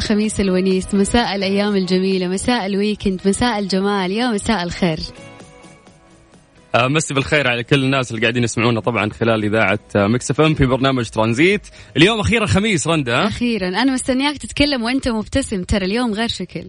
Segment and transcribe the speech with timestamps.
[0.00, 0.94] الخميس الونيس.
[0.94, 4.98] مساء الأيام الجميلة مساء ال weekend مساء الجمال يا مساء الخير.
[6.74, 10.54] آه، مسي بالخير على كل الناس اللي قاعدين يسمعونا طبعا خلال إذاعة آه، Mix FM
[10.54, 11.60] في برنامج ترانزيت.
[11.96, 13.16] اليوم أخيرا خميس رندا.
[13.16, 15.62] ها؟ أخيرا أنا مستنياك تتكلم وأنت مبتسم.
[15.62, 16.64] ترى اليوم غير شكل.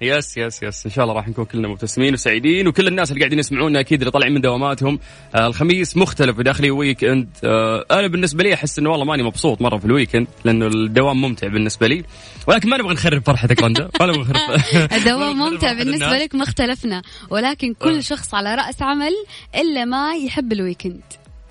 [0.00, 0.86] yes yes yes.
[0.86, 4.10] إن شاء الله راح نكون كلنا مبتسمين وسعيدين وكل الناس اللي قاعدين يسمعونا أكيد اللي
[4.10, 4.98] طالعين من دواماتهم.
[5.34, 9.76] آه الخميس مختلف وداخلي weekend آه أنا بالنسبة لي أحس إنه والله ماني مبسوط مرة
[9.78, 12.04] في ال weekend لأنه الدوام ممتع بالنسبة لي.
[12.46, 14.60] ولكن ما نبغى نخرب فرحتك رندا ما نبغى نخرب
[14.98, 16.22] الدوام ممتع الناس.
[16.22, 18.00] لك ما اختلفنا ولكن كل آه.
[18.00, 19.12] شخص على رأس عمل
[19.54, 21.00] إلا ما يحب ال weekend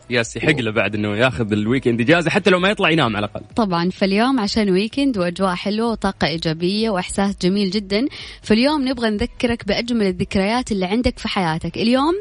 [0.09, 3.25] yes يحق له بعد إنه ياخذ ال weekend إجازة حتى لو ما يطلع ينام على
[3.25, 3.41] الأقل.
[3.55, 8.05] طبعا فاليوم عشان weekend وأجواء حلوة وطاقة إيجابية وإحساس جميل جدا.
[8.41, 11.77] فاليوم نبغى نذكرك بأجمل الذكريات اللي عندك في حياتك.
[11.77, 12.13] اليوم.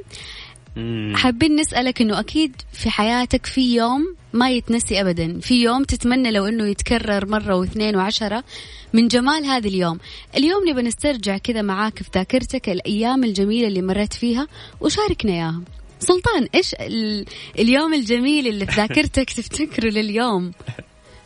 [1.14, 5.40] حابين نسألك إنه أكيد في حياتك في يوم ما يتنسي ابدا.
[5.40, 8.44] في يوم تتمنى لو إنه يتكرر مرة واثنين وعشرة
[8.92, 9.98] من جمال هذا اليوم.
[10.36, 14.46] اليوم نبغى نسترجع كذا معاك في ذاكرتك الأيام الجميلة اللي مريت فيها
[14.80, 15.60] وشاركنا إياها.
[16.00, 17.24] سلطان إيش ال...
[17.58, 20.52] اليوم الجميل اللي في ذاكرتك تفتكره لليوم؟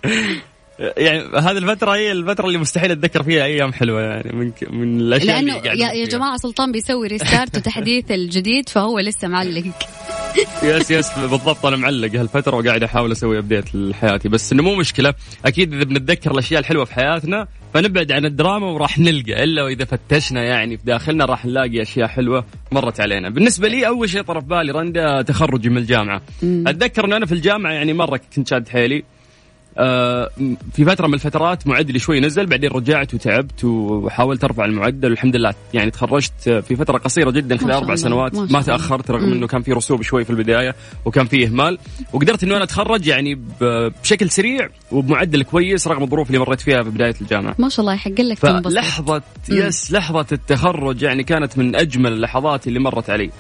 [0.80, 5.36] يعني هذه الفترة هي الفترة اللي مستحيل أتذكر فيها أيام حلوة يعني من من الأشياء
[5.36, 6.06] لأنه يا, يا.
[6.06, 9.64] جماعة سلطان بيسوي restart وتحديث الجديد فهو لسه معلق.
[10.62, 14.28] yes yes بالضبط أنا معلق هالفترة وقاعد أحاول أسوي update لحياتي.
[14.28, 15.14] بس إنه مو مشكلة
[15.44, 20.42] أكيد إذا بنتذكر الأشياء الحلوة في حياتنا فنبعد عن الدراما وراح نلقى إلا وإذا فتشنا
[20.42, 23.28] يعني في داخلنا راح نلاقي أشياء حلوة مرت علينا.
[23.28, 26.22] بالنسبة لي أول شيء طرف بالي رندا تخرجي من الجامعة.
[26.42, 29.04] أتذكر إنه أنا في الجامعة يعني مرة كنت شاد حيلي.
[30.72, 35.54] في فترة من الفترات معدلي شوي نزل بعدين رجعت وتعبت وحاولت أرفع المعدل والحمد لله.
[35.74, 38.34] يعني تخرجت في فترة قصيرة جدا خلال أربع سنوات.
[38.34, 38.62] ما ما.
[38.62, 39.32] تأخرت رغم.
[39.32, 40.74] إنه كان في رسوب شوي في البداية
[41.04, 41.78] وكان في إهمال.
[42.12, 46.90] وقدرت إنه أنا أتخرج يعني بشكل سريع وبمعدل كويس رغم الظروف اللي مريت فيها في
[46.90, 47.54] بداية الجامعة.
[47.58, 48.68] ما شاء الله يحق لك تنبسط.
[48.68, 53.30] فلحظة يس لحظة التخرج يعني كانت من أجمل اللحظات اللي مرت علي.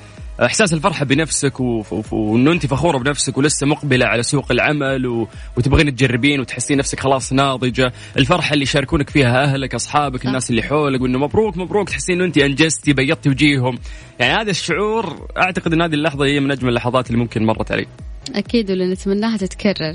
[0.44, 5.28] إحساس الفرحة بنفسك وإنه أنت فخورة بنفسك ولسه مقبلة على سوق العمل و...
[5.56, 11.00] وتبغين تجربين وتحسين نفسك خلاص ناضجة، الفرحة اللي يشاركونك فيها أهلك، أصحابك، الناس اللي حولك
[11.00, 13.78] وإنه مبروك مبروك تحسين إنه أنت أنجزتي بيضتي وجيههم،
[14.20, 17.86] يعني هذا الشعور أعتقد إن هذه اللحظة هي من أجمل اللحظات اللي ممكن مرت علي.
[18.34, 19.94] أكيد واللي نتمناها تتكرر.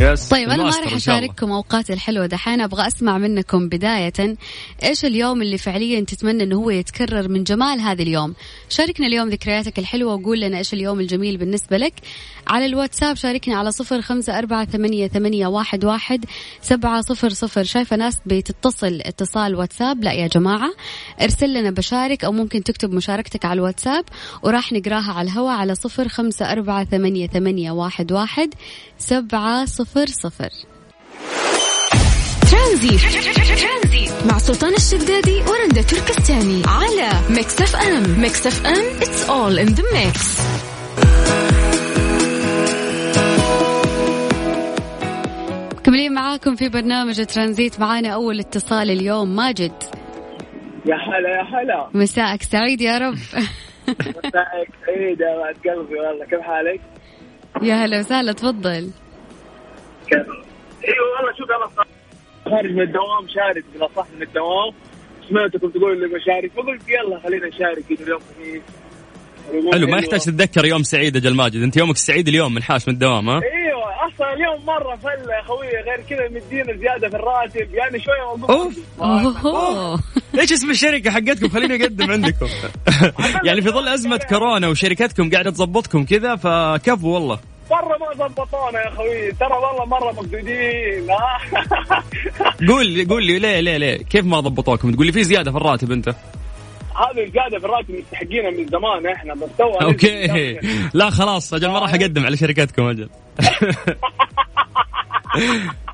[0.00, 0.94] يس طيب أنا ما راح.
[0.94, 2.26] أشارككم أوقات الحلوة.
[2.26, 4.36] دحين أبغى أسمع منكم بداية.
[4.82, 8.34] إيش اليوم اللي فعليا تتمنى إنه هو يتكرر من جمال هذا اليوم؟
[8.68, 11.94] شاركنا اليوم ذكرياتك الحلوة وقول لنا إيش اليوم الجميل بالنسبة لك.
[12.50, 16.24] على الواتساب شاركنا على صفر خمسة أربعة ثمانية, ثمانية واحد, واحد
[16.62, 17.62] سبعة صفر صفر.
[17.62, 20.70] شايفة ناس بتتصل اتصال واتساب؟ لا يا جماعة.
[21.22, 24.04] ارسل لنا بشارك أو ممكن تكتب مشاركتك على الواتساب
[24.42, 28.54] وراح نقراها على الهواء على صفر خمسة أربعة ثمانية, ثمانية واحد, واحد
[28.98, 30.50] سبعة صفر صفر.
[32.50, 33.00] ترانزيت.
[34.26, 38.20] مع سلطان الشدادي ورندا تركستاني على Mix FM.
[38.20, 40.40] Mix FM it's all in the mix.
[45.90, 47.80] مكملين معاكم في برنامج ترانزيت.
[47.80, 49.72] معانا أول اتصال اليوم ماجد.
[50.86, 51.90] يا هلا يا هلا.
[51.94, 53.14] مساءك سعيد يا رب.
[53.88, 56.24] مساءك سعيد يا بعد قلبي والله.
[56.24, 56.80] كيف حالك؟
[57.62, 58.90] يا هلا وسهلا تفضل.
[60.06, 60.18] كيف؟
[60.88, 61.86] أيوه والله شوف أنا صار-
[62.44, 64.74] خارج من الدوام شارك بلا صح من الدوام.
[65.28, 68.62] سمعتكم تقولوا لي بشارك فقلت يلا خلينا نشارك اليوم خميس
[69.72, 71.62] حلو ما يحتاج تتذكر يوم سعيد أجل ماجد.
[71.62, 73.59] أنت يومك السعيد اليوم منحاش من الدوام ها؟ أصلا
[74.22, 78.22] اليوم مرة فله يا خوي غير كذا مدينا زيادة في الراتب يعني شوية.
[79.44, 80.00] أوه.
[80.38, 82.46] إيش اسم الشركة حقتكم؟ خليني أقدم عندكم.
[83.46, 87.38] يعني في ظل أزمة كورونا وشركتكم قاعدة تظبطكم كذا فكفو والله.
[87.70, 91.38] مرة ما ضبطونا يا خوي ترى والله مرة مقدودين ها
[92.68, 95.56] قول لي قول لي ليه ليه ليه؟ كيف ما ضبطوكم؟ تقول لي في زيادة في
[95.56, 96.14] الراتب أنت.
[97.00, 100.58] هذه الزياده في الراتب مستحقينها من زمان إحنا بس تو okay.
[100.94, 103.08] لا خلاص أجل ما راح أقدم على شركتكم أجل.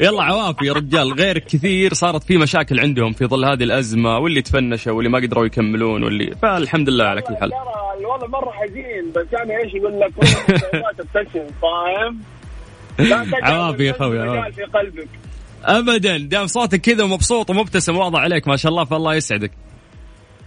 [0.00, 4.42] يلا عوافي يا رجال غير كثير صارت في مشاكل عندهم في ظل هذه الأزمة واللي
[4.42, 7.52] تفنشوا واللي ما قدروا يكملون واللي فالحمد لله على كل حال.
[8.00, 10.12] الوضع مرة حزين بس أنا إيش يقول لك؟
[10.98, 12.20] تبتسم فاهم؟
[13.44, 14.52] عوافي يا خوي، عوافي.
[14.52, 15.08] في قلبك.
[15.64, 19.50] ابدا دام صوتك كذا ومبسوط ومبتسم واضح عليك ما شاء الله فالله يسعدك.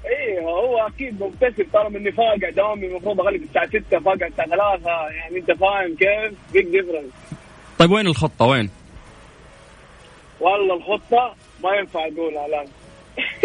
[0.05, 1.63] إيه هو أكيد مبتسم.
[1.73, 6.39] ترى مني فاقع دوامي المفروض اغلق الساعة 6 فاقع الساعة 3 يعني أنت فاهم كيف؟
[6.53, 7.11] بيج ديفرنس
[7.79, 8.69] طيب وين الخطة؟ وين؟
[10.39, 12.65] والله الخطة ما ينفع اقولها لا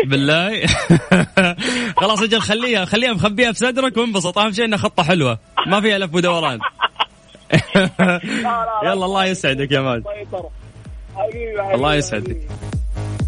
[0.05, 0.67] بالله.
[2.01, 4.39] خلاص أجل خليها خليها مخبيها في صدرك وانبسط.
[4.39, 5.39] أهم شيء إنها خطة حلوة.
[5.67, 6.59] ما فيها لف ودوران.
[8.85, 10.05] يلا الله يسعدك يا ماجد.
[11.75, 12.37] الله يسعدك.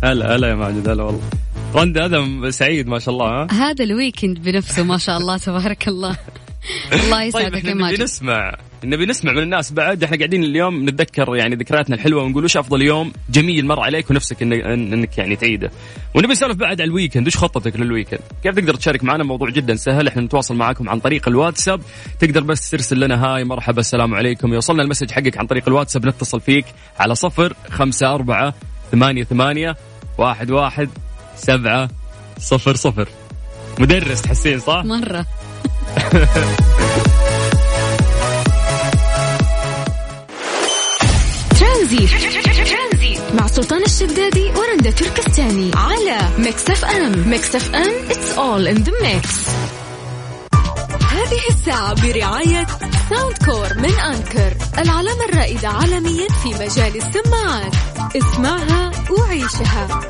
[0.04, 1.30] هلا هلا يا ماجد هلا والله.
[1.74, 6.16] رند هذا سعيد ما شاء الله ها؟ هذا الويكند بنفسه ما شاء الله تبارك الله.
[6.92, 8.54] الله يسعدك طيب يا إحنا نبي نسمع
[8.84, 10.04] نبي نسمع من الناس بعد.
[10.04, 14.42] إحنا قاعدين اليوم نتذكر يعني ذكرياتنا الحلوة ونقول وش أفضل يوم؟ جميل مر عليك ونفسك
[14.42, 15.70] إن إنك يعني تعيده.
[16.14, 17.26] ونبي نسولف بعد على ال weekend.
[17.26, 20.08] وش خطتك لل weekend؟ كيف تقدر تشارك معنا؟ موضوع جدا سهل.
[20.08, 21.80] إحنا نتواصل معاكم عن طريق الواتساب.
[22.20, 24.54] تقدر بس ترسل لنا hi مرحبا السلام عليكم.
[24.54, 26.06] يوصلنا ال message حقك عن طريق الواتساب.
[26.06, 26.64] نتصل فيك
[26.98, 28.54] على صفر خمسة أربعة
[28.92, 29.76] ثمانية ثمانية
[30.18, 30.88] واحد واحد
[31.36, 31.88] سبعة
[32.40, 33.08] صفر صفر.
[33.78, 35.26] مدرس تحسين صح؟ مرة.
[41.60, 42.08] ترانزيت
[43.34, 47.28] مع سلطان الشدادي ورندا تركستاني على Mix FM.
[47.28, 49.28] Mix FM it's all in the mix.
[51.12, 52.66] هذه الساعة برعاية
[53.10, 57.74] Soundcore من Anker العلامة الرائدة عالميا في مجال السماعات.
[58.16, 60.00] اسمعها وعيشها.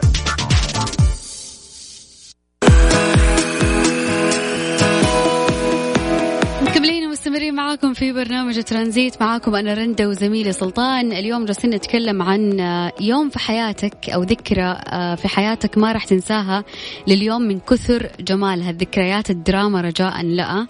[7.67, 11.13] معاكم في برنامج ترانزيت معاكم أنا رندة وزميلي سلطان.
[11.13, 12.61] اليوم جالسين نتكلم عن
[13.01, 16.65] يوم في حياتك أو ذكرى آه، في حياتك ما راح تنساها
[17.09, 20.67] لليوم من كثر جمالها الذكريات الدراما رجاء لا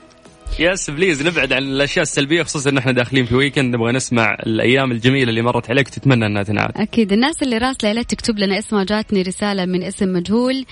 [0.59, 4.93] yes please نبعد عن الأشياء السلبية خصوصا إن إحنا داخلين في weekend نبغى نسمع الأيام
[4.93, 6.71] الجميلة اللي مرت عليك وتتمنى إنها تنعاد.
[6.77, 7.13] أكيد.
[7.13, 10.65] الناس اللي راسلة لا تكتب لنا اسمها جاتني رسالة من اسم مجهول.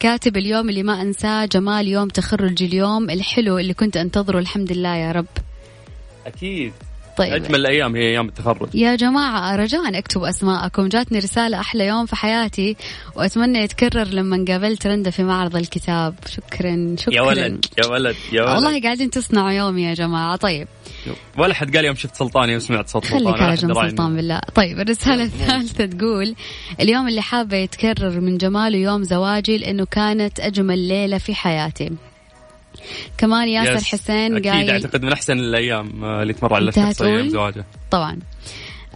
[0.00, 4.96] كاتب اليوم اللي ما أنساه جمال يوم تخرجي اليوم الحلو اللي كنت أنتظره الحمد لله
[4.96, 5.26] يا رب.
[6.26, 6.72] أكيد.
[7.18, 7.32] طيب.
[7.32, 8.68] أجمل الأيام هي أيام التخرج.
[8.74, 10.88] يا جماعة رجاء اكتبوا أسماءكم.
[10.88, 12.76] جاتني رسالة أحلى يوم في حياتي
[13.16, 16.14] وأتمنى يتكرر لما قابلت رندا في معرض الكتاب.
[16.26, 17.14] شكرا شكرا.
[17.14, 18.54] يا ولد يا ولد يا ولد.
[18.54, 20.36] والله قاعدين تصنعوا يومي يا جماعة.
[20.36, 20.68] طيب.
[21.38, 24.40] ولا حد قال يوم شفت سلطان يوم سمعت صوت سلطان خليك على جنب سلطان بالله.
[24.54, 26.34] طيب الرسالة الثالثة تقول
[26.80, 31.90] اليوم اللي حابة يتكرر من جماله يوم زواجي لأنه كانت أجمل ليلة في حياتي.
[33.18, 33.84] كمان ياسر يس.
[33.84, 37.64] حسين أكيد قايل أعتقد من أحسن الأيام آه، اللي تمر على الشخص يوم هتقول؟ زواجه
[37.90, 38.18] طبعا.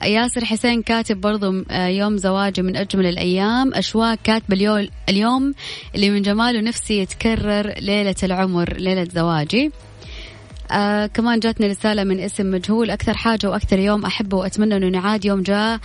[0.03, 3.75] ياسر حسين كاتب برضو آه، يوم زواجي من أجمل الأيام.
[3.75, 4.53] أشواق كاتب
[5.09, 5.55] اليوم,
[5.95, 9.71] اللي من جماله نفسي يتكرر ليلة العمر ليلة زواجي.
[10.71, 12.91] آه كمان جاتني رسالة من اسم مجهول.
[12.91, 15.25] أكثر حاجة وأكثر يوم أحبه وأتمنى أنه ينعاد.
[15.25, 15.79] يوم جاء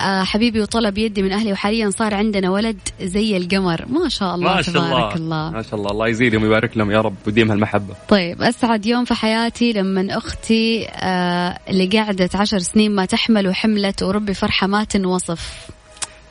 [0.00, 3.84] آه حبيبي وطلب يدي من أهلي وحاليا صار عندنا ولد زي القمر.
[3.88, 5.16] ما شاء الله ما شاء تبارك الله.
[5.16, 5.50] الله.
[5.50, 5.90] ما شاء الله.
[5.90, 7.94] الله يزيدهم ويبارك لهم يا رب وديم هالمحبة.
[8.08, 14.02] طيب أسعد يوم في حياتي لما أختي آه اللي قعدت عشر سنين ما تحمل وحملت
[14.02, 15.66] وربي فرحة ما تنوصف.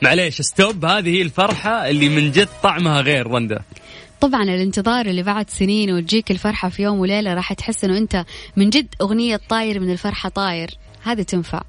[0.02, 3.62] معليش ستوب هذه هي الفرحة اللي من جد طعمها غير رندا.
[4.20, 8.24] طبعا الانتظار اللي بعد سنين وتجيك الفرحة في يوم وليلة راح تحس إنه أنت
[8.56, 10.70] من جد أغنية طاير من الفرحة طاير.
[11.02, 11.62] هذه تنفع.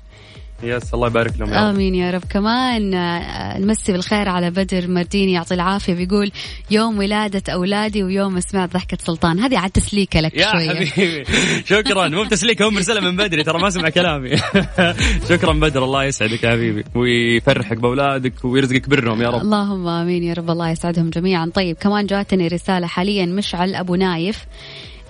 [0.63, 1.75] يس الله يبارك لهم يا رب.
[1.75, 2.23] آمين يا رب.
[2.29, 6.31] كمان آه، نمسي بالخير على بدر مرديني يعطي العافية بيقول
[6.71, 9.39] يوم ولادة أولادي ويوم سمعت ضحكة سلطان.
[9.39, 10.69] هذه عاد تسليكة لك يا شوية.
[10.69, 11.23] حبيبي.
[11.65, 12.07] شكرا.
[12.07, 13.43] مو بتسليك هم مرسله من بدري.
[13.43, 14.37] ترى ما سمع كلامي.
[15.29, 16.83] شكرا بدر الله يسعدك يا حبيبي.
[16.95, 19.41] ويفرحك بأولادك ويرزقك برهم يا رب.
[19.41, 21.51] اللهم آمين يا رب الله يسعدهم جميعا.
[21.53, 24.45] طيب كمان جاتني رسالة حاليا مشعل أبو نايف.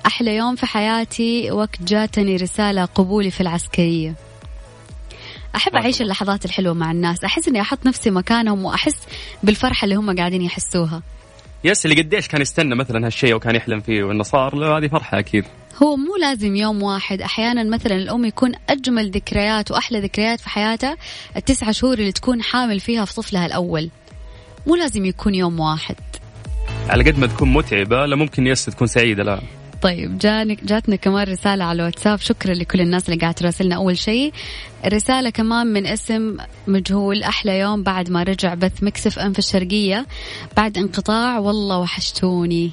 [0.06, 4.27] أحلى يوم في حياتي وقت جاتني رسالة قبولي في العسكرية.
[5.58, 6.02] أحب أعيش.
[6.02, 7.24] اللحظات الحلوة مع الناس.
[7.24, 9.08] أحس إني أحط نفسي مكانهم وأحس
[9.44, 11.02] بالفرحة اللي هم قاعدين يحسوها.
[11.64, 15.20] يس اللي قديش كان يستنى مثلا هالشيء وكان يحلم فيه وإنه صار له هذه فرحة
[15.20, 15.46] أكيد.
[15.84, 17.22] هو مو لازم يوم واحد.
[17.22, 20.98] أحيانا مثلا الأم يكون أجمل ذكريات وأحلى ذكريات في حياتها
[21.36, 23.90] التسعة شهور اللي تكون حامل فيها في طفلها الأول.
[24.68, 25.96] مو لازم يكون يوم واحد.
[26.90, 29.42] على قد ما تكون متعبة لا ممكن يس تكون سعيدة لا.
[29.82, 32.20] طيب جانك جاتنا كمان رسالة على الواتساب.
[32.20, 33.76] شكرا لكل الناس اللي قاعد تراسلنا.
[33.76, 34.34] أول شيء
[34.86, 37.24] رسالة كمان من اسم مجهول.
[37.24, 40.06] أحلى يوم بعد ما رجع بث مكسف أم في الشرقية.
[40.58, 42.72] بعد انقطاع والله وحشتوني.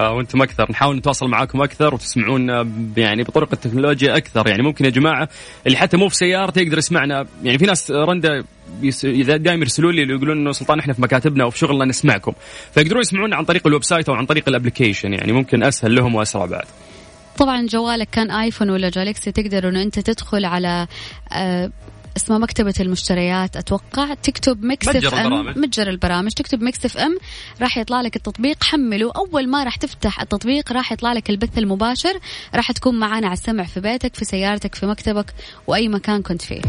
[0.00, 0.66] وأنتم أكثر.
[0.70, 4.48] نحاول نتواصل معاكم أكثر وتسمعونا ب- يعني بطرق التكنولوجيا أكثر.
[4.48, 5.28] يعني ممكن يا جماعة
[5.66, 7.26] اللي حتى مو في سيارته يقدر يسمعنا.
[7.42, 8.44] يعني في ناس رندا
[8.82, 12.32] يس- دائما يرسلوا لي يقولون إنه سلطان إحنا في مكاتبنا وفي شغلنا نسمعكم.
[12.74, 15.12] فيقدرون يسمعونا عن طريق ال website أو عن طريق ال application.
[15.14, 16.64] يعني ممكن أسهل لهم وأسرع بعد.
[17.38, 20.86] طبعا جوالك كان iPhone ولا Galaxy تقدر انه أنت تدخل على
[22.16, 25.26] اسمها مكتبة المشتريات أتوقع تكتب Mix F متجر M.
[25.26, 25.58] البرامج.
[25.58, 26.30] متجر البرامج.
[26.30, 27.18] تكتب Mix FM
[27.60, 28.64] راح يطلع لك التطبيق.
[28.64, 29.12] حمله.
[29.16, 32.18] أول ما راح تفتح التطبيق راح يطلع لك البث المباشر.
[32.54, 35.34] راح تكون معانا على السمع في بيتك في سيارتك في مكتبك
[35.66, 36.62] وأي مكان كنت فيه.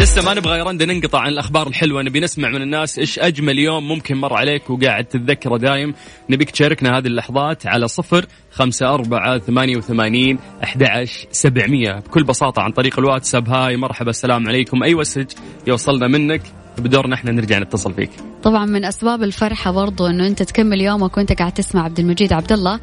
[0.00, 2.02] لسه ما نبغى يا رندا ننقطع عن الأخبار الحلوة.
[2.02, 5.94] نبي نسمع من الناس إيش أجمل يوم ممكن مر عليك وقاعد تتذكره دايم.
[6.30, 11.92] نبيك تشاركنا هذه اللحظات على صفر خمسة أربعة ثمانية وثمانين أحد سبعمية.
[11.92, 14.82] بكل بساطة عن طريق الواتساب هاي مرحبا السلام عليكم.
[14.82, 15.26] أي مسج
[15.66, 16.42] يوصلنا منك
[16.78, 18.10] بدورنا إحنا نرجع نتصل فيك.
[18.42, 22.52] طبعا من أسباب الفرحة برضو أنه أنت تكمل يومك وأنت قاعد تسمع عبد المجيد عبد
[22.52, 22.80] الله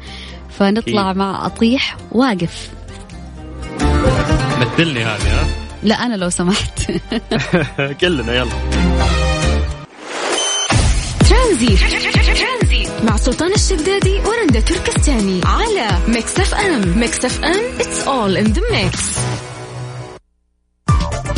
[0.50, 1.18] فنطلع أكيد.
[1.18, 2.70] مع أطيح واقف.
[4.60, 6.92] مثلني هذه ها؟ لا أنا لو سمحت.
[8.00, 8.52] كلنا يلا.
[11.28, 11.76] ترانزيت
[13.04, 16.98] مع سلطان الشدادي ورندا تركستاني على Mix FM.
[16.98, 18.98] Mix FM it's all in the mix.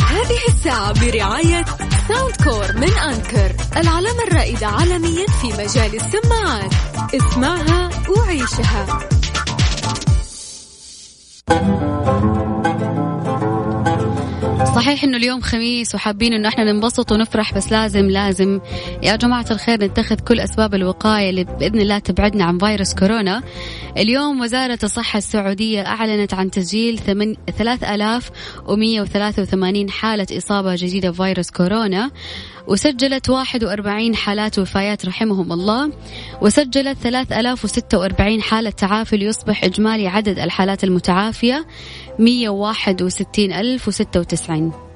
[0.09, 1.65] هذه الساعة برعاية
[2.07, 6.71] Soundcore من Anker العلامة الرائدة عالميا في مجال السماعات.
[7.15, 8.99] اسمعها وعيشها.
[14.83, 18.59] صحيح إنه اليوم خميس وحابين إنه إحنا ننبسط ونفرح بس لازم لازم
[19.03, 23.43] يا جماعة الخير نتخذ كل أسباب الوقاية اللي بإذن الله تبعدنا عن فيروس كورونا.
[23.97, 32.11] اليوم وزارة الصحة السعودية أعلنت عن تسجيل ثمن- 3183 حالة إصابة جديدة بفيروس كورونا.
[32.67, 35.91] وسجلت 41 حالات وفيات رحمهم الله
[36.41, 41.65] وسجلت 3046 حالة تعافي ليصبح إجمالي عدد الحالات المتعافية
[42.19, 44.92] 161096 آه،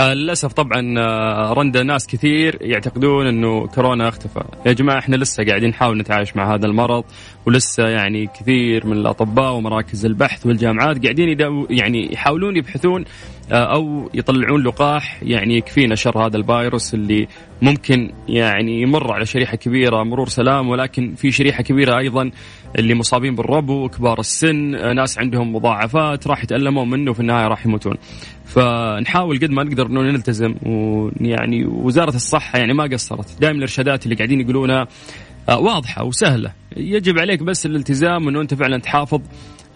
[0.00, 4.44] للأسف طبعا آه، رندا ناس كثير يعتقدون إنه كورونا اختفى.
[4.66, 7.04] يا جماعة إحنا لسه قاعدين نحاول نتعايش مع هذا المرض
[7.46, 11.36] ولسه يعني كثير من الأطباء ومراكز البحث والجامعات قاعدين
[11.70, 13.04] يعني يحاولون يبحثون
[13.52, 17.28] آه، أو يطلعون لقاح يعني يكفينا شر هذا الفيروس اللي
[17.62, 22.30] ممكن يعني يمر على شريحة كبيرة مرور سلام ولكن في شريحة كبيرة أيضا
[22.78, 27.96] اللي مصابين بالربو كبار السن ناس عندهم مضاعفات راح يتألمون منه وفي النهاية راح يموتون.
[28.44, 33.40] فنحاول قد ما نقدر إنه نلتزم ويعني وزارة الصحة يعني ما قصرت.
[33.40, 34.86] دائما الإرشادات اللي قاعدين يقولونها
[35.48, 36.52] آه، واضحة وسهلة.
[36.76, 39.20] يجب عليك بس الالتزام إنه أنت فعلا تحافظ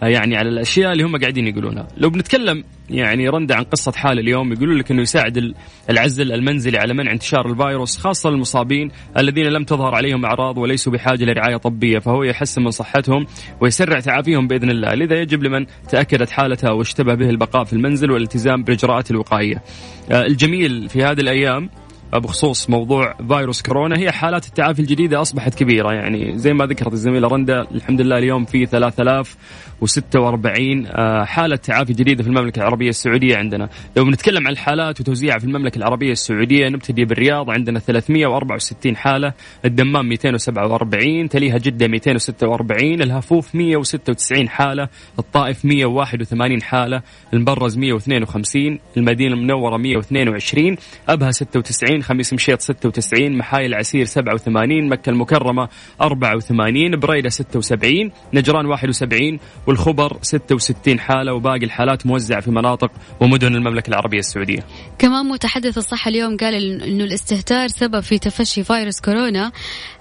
[0.01, 1.87] يعني على الأشياء اللي هم قاعدين يقولونها.
[1.97, 5.55] لو بنتكلم يعني رندا عن قصة حال اليوم يقولون لك إنه يساعد ال-
[5.89, 11.25] العزل المنزلي على منع انتشار الفيروس خاصة المصابين الذين لم تظهر عليهم أعراض وليسوا بحاجة
[11.25, 13.25] لرعاية طبية فهو يحسن من صحتهم
[13.61, 14.93] ويسرع تعافيهم بإذن الله.
[14.93, 19.63] لذا يجب لمن تأكدت حالته أو اشتبه به البقاء في المنزل والالتزام بالإجراءات الوقائية.
[20.11, 21.69] آه، الجميل في هذه الأيام
[22.13, 25.93] بخصوص موضوع فيروس كورونا هي حالات التعافي الجديدة أصبحت كبيرة.
[25.93, 32.23] يعني زي ما ذكرت الزميلة رندا الحمد لله اليوم في 3046 آه، حالة تعافي جديدة
[32.23, 33.69] في المملكة العربية السعودية عندنا.
[33.97, 37.49] لو بنتكلم عن الحالات وتوزيعها في المملكة العربية السعودية نبتدي بالرياض.
[37.49, 39.33] عندنا 364 حالة
[39.65, 44.87] الدمام 247 تليها جدة 246 الهفوف 196 حالة
[45.19, 47.01] الطائف 181 حالة
[47.33, 50.75] المبرز 152 المدينة المنورة 122
[51.09, 55.69] أبها 96 خميس مشيط 96 محايل العسير 87 مكة المكرمة
[56.01, 62.91] 84 بريدة 76 نجران 71 والخبر 66 حالة وباقي الحالات موزعة في مناطق
[63.21, 64.59] ومدن المملكة العربية السعودية.
[64.99, 69.51] كمان متحدث الصحة اليوم قال إنه الاستهتار سبب في تفشي فيروس كورونا.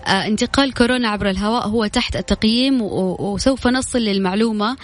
[0.07, 4.77] آه انتقال كورونا عبر الهواء هو تحت التقييم وسوف نصل للمعلومة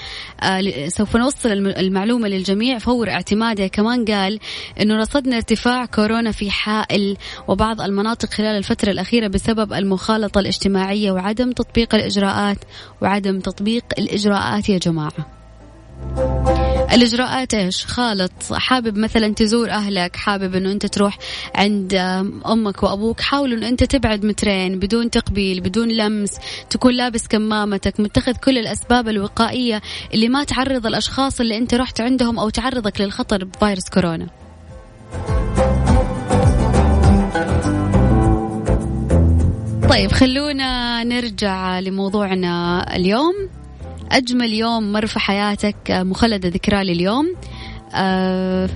[0.42, 3.66] آه سوف نوصل الم- المعلومة للجميع فور اعتماده.
[3.66, 4.38] كمان قال
[4.80, 7.03] إنه رصدنا ارتفاع كورونا في حائل
[7.48, 12.58] وبعض المناطق خلال الفترة الأخيرة بسبب المخالطة الاجتماعية وعدم تطبيق الإجراءات
[13.02, 15.12] وعدم تطبيق الإجراءات يا جماعة.
[16.92, 18.32] الإجراءات إيش؟ خالط.
[18.52, 21.18] حابب مثلا تزور أهلك حابب إنه أنت تروح
[21.54, 26.30] عند آم، أمك وأبوك حاول إنه أنت تبعد مترين بدون تقبيل بدون لمس
[26.70, 29.82] تكون لابس كمامتك متخذ كل الأسباب الوقائية
[30.14, 34.43] اللي ما تعرض الأشخاص اللي أنت رحت عندهم أو تعرضك للخطر بفيروس كورونا.
[39.94, 43.34] طيب خلونا نرجع لموضوعنا اليوم.
[44.12, 47.34] أجمل يوم مر في حياتك آه، مخلدة ذكرى لليوم.
[47.94, 48.68] أه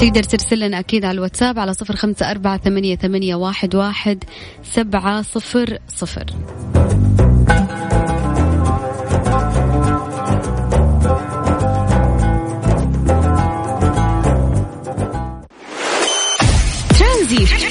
[0.00, 4.24] تقدر ترسل لنا أكيد على الواتساب على صفر خمسة أربعة ثمانية, ثمانية واحد, واحد
[4.62, 6.24] سبعة صفر صفر.
[16.98, 17.67] ترانزيت مع سلطان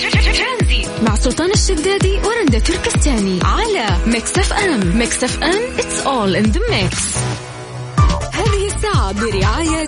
[2.59, 6.95] تركستاني على Mix FM Mix FM it's all in the mix.
[8.33, 9.87] هذه الساعة برعاية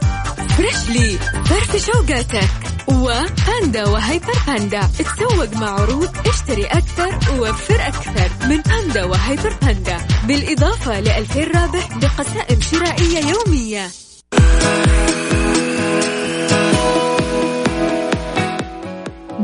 [0.58, 2.50] Freshly فرفش أوقاتك
[2.88, 8.30] وباندا وهيبر باندا تسوق مع عروض اشتري أكثر ووفر أكثر.
[8.48, 9.98] من باندا وهيبر باندا
[10.28, 13.90] بالإضافة لألفين رابح بقسائم شرائية يومية.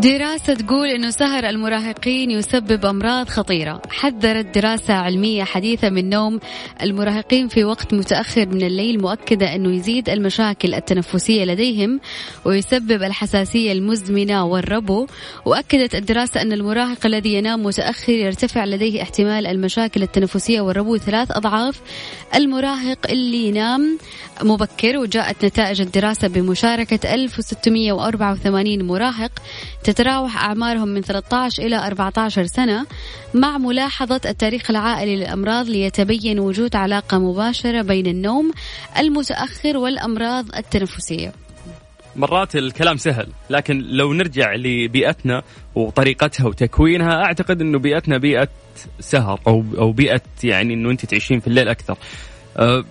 [0.05, 3.81] دراسة تقول أنه سهر المراهقين يسبب أمراض خطيرة.
[3.89, 6.39] حذرت دراسة علمية حديثة من نوم
[6.81, 11.99] المراهقين في وقت متأخر من الليل مؤكدة أنه يزيد المشاكل التنفسية لديهم
[12.45, 15.07] ويسبب الحساسية المزمنة والربو.
[15.45, 20.97] وأكدت الدراسة أن المراهق الذي ينام متأخر يرتفع لديه احتمال المشاكل التنفسية والربو.
[20.97, 21.81] ثلاث أضعاف
[22.35, 23.97] المراهق اللي ينام
[24.43, 29.31] مبكر وجاءت نتائج الدراسة بمشاركة 1684 مراهق
[29.95, 32.85] تتراوح أعمارهم من 13 إلى 14 سنة
[33.33, 38.51] مع ملاحظة التاريخ العائلي للأمراض ليتبين وجود علاقة مباشرة بين النوم
[38.99, 41.31] المتأخر والأمراض التنفسية
[42.15, 45.43] مرات الكلام سهل لكن لو نرجع لبيئتنا
[45.75, 48.47] وطريقتها وتكوينها أعتقد إنه بيئتنا بيئة
[48.99, 51.97] سهر أو أو بيئة يعني إنه أنت تعيشين في الليل أكثر.
[52.57, 52.83] أه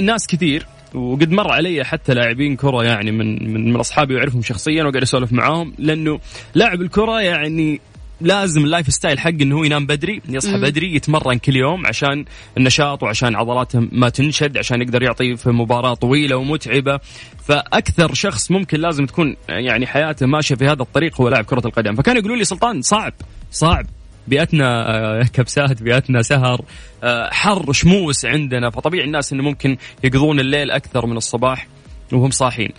[0.00, 4.84] ناس كثير وقد مر علي حتى لاعبين كرة يعني من من, من أصحابي وأعرفهم شخصيا
[4.84, 6.20] وقاعد أسولف معاهم لأنه
[6.54, 7.80] لاعب الكرة يعني
[8.20, 10.60] لازم ال lifestyle حق إنه هو ينام بدري يصحى مم.
[10.60, 12.24] بدري يتمرن كل يوم عشان
[12.58, 17.00] النشاط وعشان عضلاته ما تنشد عشان يقدر يعطي في مباراة طويلة ومتعبة.
[17.44, 21.94] فأكثر شخص ممكن لازم تكون يعني حياته ماشية في هذا الطريق هو لاعب كرة القدم.
[21.94, 23.12] فكانوا يقولوا لي سلطان صعب
[23.50, 23.86] صعب.
[24.30, 26.60] بيئتنا آه، كبسات بيئتنا سهر
[27.04, 28.70] آه، حر شموس عندنا.
[28.70, 31.66] فطبيعي الناس إنه ممكن يقضون الليل أكثر من الصباح
[32.12, 32.70] وهم صاحين.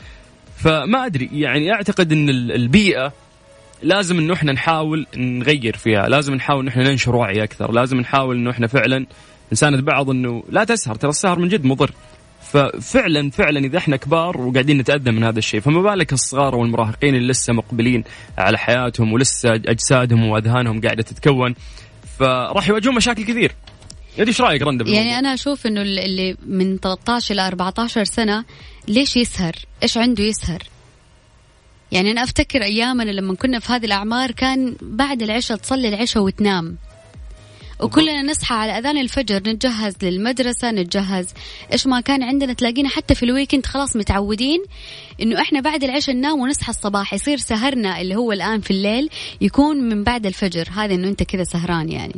[0.57, 3.13] فما أدري يعني أعتقد إن البيئة
[3.83, 6.09] لازم إنه إحنا نحاول نغير فيها.
[6.09, 7.71] لازم نحاول انه إحنا ننشر وعي أكثر.
[7.71, 9.05] لازم نحاول إنه إحنا فعلا
[9.51, 11.91] نساند بعض إنه لا تسهر ترى السهر من جد مضر.
[12.41, 17.27] ففعلا فعلا إذا إحنا كبار وقاعدين نتأذى من هذا الشيء فما بالك الصغار والمراهقين اللي
[17.27, 18.03] لسه مقبلين
[18.37, 21.55] على حياتهم ولسه أجسادهم وأذهانهم قاعدة تتكون
[22.19, 23.51] فراح يواجهون مشاكل كثير
[24.19, 28.45] انت إيش رأيك رندا يعني أنا أشوف إنه اللي من 13 إلى 14 سنة
[28.87, 30.63] ليش يسهر؟ إيش عنده يسهر؟
[31.91, 36.77] يعني أنا أفتكر أيامنا لما كنا في هذه الأعمار كان بعد العشاء تصلي العشاء وتنام
[37.81, 41.27] وكلنا نصحى على أذان الفجر نتجهز للمدرسة نتجهز
[41.73, 42.53] إيش ما كان عندنا.
[42.53, 44.63] تلاقينا حتى في الويكند خلاص متعودين
[45.21, 47.13] إنه إحنا بعد العشاء ننام ونصحى الصباح.
[47.13, 49.09] يصير سهرنا اللي هو الآن في الليل
[49.41, 50.69] يكون من بعد الفجر.
[50.75, 52.15] هذا إنه أنت كذا سهران يعني.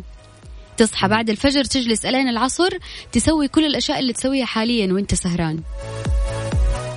[0.77, 2.69] تصحى بعد الفجر تجلس إلين العصر
[3.11, 5.59] تسوي كل الأشياء اللي تسويها حاليا وأنت سهران.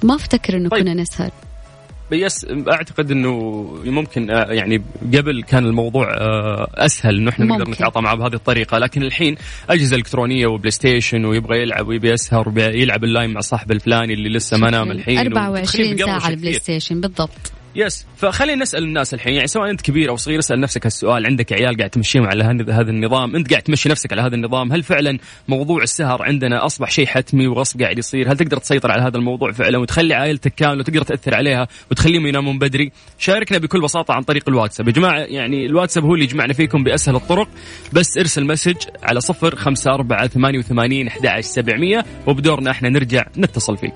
[0.02, 0.82] ما أفتكر إنه طيب.
[0.82, 1.30] كنا نسهر.
[2.12, 3.30] بس أعتقد إنه
[3.84, 4.82] ممكن آه، يعني
[5.14, 9.36] قبل كان الموضوع آه، أسهل إنه إحنا نقدر نتعاطى معه بهذه الطريقة لكن الحين
[9.70, 14.56] أجهزة إلكترونية و PlayStation ويبغى يلعب ويبي يسهر ويلعب اللاين مع صاحبه الفلاني اللي لسه
[14.56, 17.55] ما نام الحين 24 ساعة ال Play Station بالضبط.
[17.76, 21.26] yes فخلينا نسأل الناس الحين يعني سواء أنت كبير أو صغير اسأل نفسك هالسؤال.
[21.26, 24.82] عندك عيال قاعد تمشيهم على هذا النظام؟ أنت قاعد تمشي نفسك على هذا النظام؟ هل
[24.82, 29.16] فعلا موضوع السهر عندنا أصبح شيء حتمي وغصب قاعد يصير؟ هل تقدر تسيطر على هذا
[29.16, 34.22] الموضوع فعلا وتخلي عائلتك كاملة وتقدر تأثر عليها وتخليهم ينامون بدري؟ شاركنا بكل بساطة عن
[34.22, 34.88] طريق الواتساب.
[34.88, 37.48] يا جماعة يعني الواتساب هو اللي يجمعنا فيكم بأسهل الطرق.
[37.92, 43.76] بس ارسل message على صفر خمسة أربعة ثمانية وثمانين أحد سبعمية وبدورنا إحنا نرجع نتصل
[43.76, 43.94] فيك.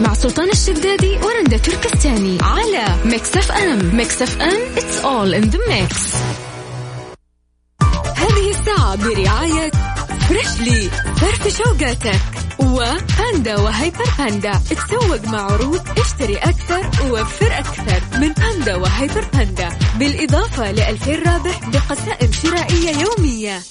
[0.00, 3.96] مع سلطان الشدادي ورندا تركستاني على Mix FM.
[3.96, 6.16] Mix FM it's all in the mix.
[8.16, 9.70] هذه الساعة برعاية
[10.28, 12.20] Freshly فرفش أوقاتك
[12.58, 14.60] وباندا وهيبر باندا.
[14.70, 19.68] تسوق مع عروض اشتري أكثر ووفر أكثر من باندا وهيبر باندا.
[19.98, 23.62] بالإضافة لألفين رابح بقسائم شرائية يومية.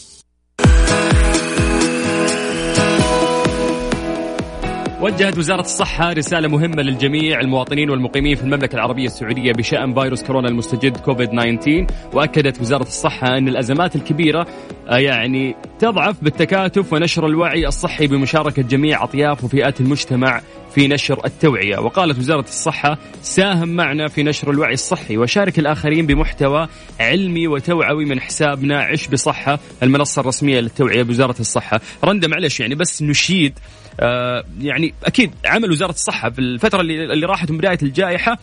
[5.06, 10.48] وجهت وزارة الصحة رسالة مهمة للجميع المواطنين والمقيمين في المملكة العربية السعودية بشأن فيروس كورونا
[10.48, 14.48] المستجد كوفيد 19 وأكدت وزارة الصحة أن الأزمات الكبيرة
[14.90, 20.42] آه، يعني تضعف بالتكاتف ونشر الوعي الصحي بمشاركة جميع أطياف وفئات المجتمع
[20.76, 21.78] في نشر التوعية.
[21.78, 26.68] وقالت وزارة الصحة ساهم معنا في نشر الوعي الصحي وشارك الآخرين بمحتوى
[27.00, 28.80] علمي وتوعوي من حسابنا.
[28.80, 29.60] عش بصحة.
[29.84, 31.82] المنصة الرسمية للتوعية بوزارة الصحة.
[32.04, 33.60] رندا معلش يعني بس نشيد
[34.00, 38.38] آه يعني أكيد عمل وزارة الصحة في الفترة اللي, اللي راحت من بداية الجائحة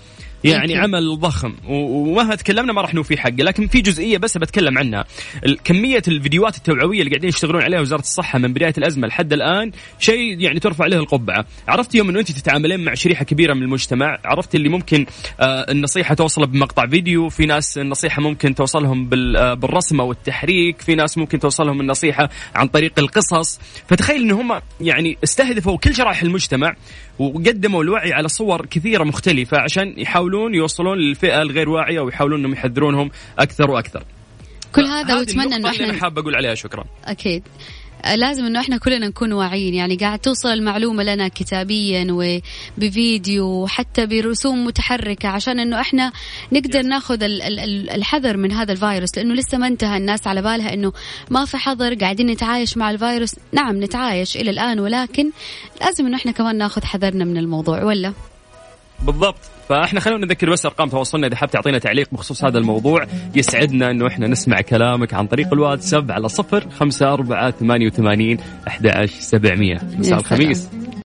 [0.44, 1.54] يعني عمل ضخم.
[1.68, 5.04] ومهما تكلمنا ما راح نوفي حقه لكن في جزئية بس بتكلم عنها.
[5.64, 10.40] كمية الفيديوهات التوعوية اللي قاعدين يشتغلون عليها وزارة الصحة من بداية الأزمة لحد الآن شيء
[10.40, 11.44] يعني ترفع عليه القبعة.
[11.68, 15.06] عرفت يوم إنه أنت تتعاملين مع شريحة كبيرة من المجتمع؟ عرفت اللي ممكن
[15.40, 20.94] آه النصيحة توصل بمقطع فيديو في ناس النصيحة ممكن توصلهم آه بالرسم أو التحريك في
[20.94, 23.60] ناس ممكن توصلهم النصيحة عن طريق القصص.
[23.88, 26.74] فتخيل إن هم يعني استهدفوا كل شرائح المجتمع
[27.18, 33.10] وقدموا الوعي على صور كثيرة مختلفة عشان يحاولون يوصلون للفئة الغير واعية ويحاولون إنهم يحذرونهم
[33.38, 34.04] أكثر وأكثر.
[34.74, 36.84] كل هذا وأتمنى إنه إحنا حاب أقول عليها شكرا.
[37.04, 37.42] أكيد.
[38.16, 44.64] لازم إنه إحنا كلنا نكون واعيين يعني قاعد توصل المعلومة لنا كتابيا وبفيديو وحتى برسوم
[44.64, 46.12] متحركة عشان إنه إحنا
[46.52, 50.92] نقدر ناخذ الحذر من هذا الفيروس لأنه لسه ما انتهى الناس على بالها إنه
[51.30, 53.34] ما في حظر قاعدين نتعايش مع الفيروس.
[53.52, 55.30] نعم نتعايش إلى الآن ولكن
[55.80, 58.12] لازم إنه إحنا كمان ناخذ حذرنا من الموضوع ولا؟
[59.02, 59.51] بالضبط.
[59.72, 64.06] فاحنا خلونا نذكر بس أرقام تواصلنا إذا حاب تعطينا تعليق بخصوص هذا الموضوع يسعدنا إنه
[64.06, 69.78] إحنا نسمع كلامك عن طريق الواتساب على صفر خمسة أربعة ثمانية وثمانين أحد عشر سبعمية.
[69.98, 70.68] مساء الخميس.